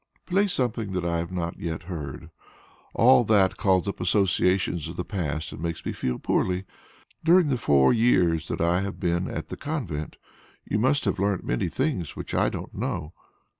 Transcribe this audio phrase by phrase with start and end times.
[0.25, 2.31] "Play something that I have not yet heard;
[2.95, 6.65] all that calls up associations of the past makes me feel poorly.
[7.23, 10.15] During the four years that I have been at the convent
[10.65, 13.13] you must have learnt many things which I don't know.